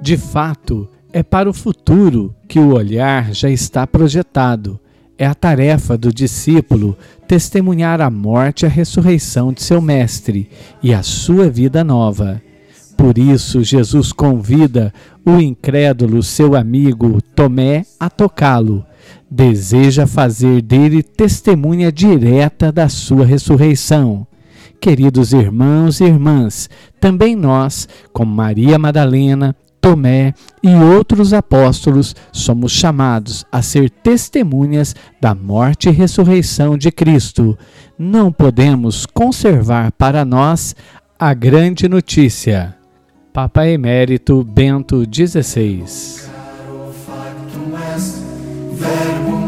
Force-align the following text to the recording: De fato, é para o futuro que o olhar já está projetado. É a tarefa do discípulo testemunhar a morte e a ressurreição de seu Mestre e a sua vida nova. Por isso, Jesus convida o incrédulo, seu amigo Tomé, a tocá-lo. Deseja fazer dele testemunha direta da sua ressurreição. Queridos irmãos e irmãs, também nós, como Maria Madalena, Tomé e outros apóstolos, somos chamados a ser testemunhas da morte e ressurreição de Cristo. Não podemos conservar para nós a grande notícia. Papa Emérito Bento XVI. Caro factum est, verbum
De 0.00 0.16
fato, 0.16 0.88
é 1.12 1.22
para 1.22 1.50
o 1.50 1.52
futuro 1.52 2.34
que 2.46 2.58
o 2.58 2.74
olhar 2.74 3.32
já 3.32 3.50
está 3.50 3.86
projetado. 3.86 4.78
É 5.18 5.26
a 5.26 5.34
tarefa 5.34 5.98
do 5.98 6.12
discípulo 6.12 6.96
testemunhar 7.26 8.00
a 8.00 8.08
morte 8.08 8.62
e 8.62 8.66
a 8.66 8.68
ressurreição 8.68 9.52
de 9.52 9.62
seu 9.62 9.80
Mestre 9.80 10.48
e 10.82 10.94
a 10.94 11.02
sua 11.02 11.50
vida 11.50 11.82
nova. 11.82 12.40
Por 12.96 13.18
isso, 13.18 13.62
Jesus 13.62 14.12
convida 14.12 14.92
o 15.24 15.40
incrédulo, 15.40 16.22
seu 16.22 16.54
amigo 16.54 17.20
Tomé, 17.20 17.84
a 17.98 18.08
tocá-lo. 18.08 18.84
Deseja 19.30 20.06
fazer 20.06 20.62
dele 20.62 21.02
testemunha 21.02 21.90
direta 21.90 22.70
da 22.70 22.88
sua 22.88 23.26
ressurreição. 23.26 24.26
Queridos 24.80 25.32
irmãos 25.32 26.00
e 26.00 26.04
irmãs, 26.04 26.70
também 27.00 27.34
nós, 27.34 27.88
como 28.12 28.32
Maria 28.32 28.78
Madalena, 28.78 29.54
Tomé 29.88 30.34
e 30.62 30.74
outros 30.74 31.32
apóstolos, 31.32 32.14
somos 32.30 32.72
chamados 32.72 33.46
a 33.50 33.62
ser 33.62 33.88
testemunhas 33.88 34.94
da 35.18 35.34
morte 35.34 35.88
e 35.88 35.92
ressurreição 35.92 36.76
de 36.76 36.92
Cristo. 36.92 37.56
Não 37.98 38.30
podemos 38.30 39.06
conservar 39.06 39.90
para 39.92 40.26
nós 40.26 40.76
a 41.18 41.32
grande 41.32 41.88
notícia. 41.88 42.76
Papa 43.32 43.66
Emérito 43.66 44.44
Bento 44.44 45.04
XVI. 45.10 45.78
Caro 46.26 46.92
factum 47.06 47.74
est, 47.96 48.22
verbum 48.74 49.47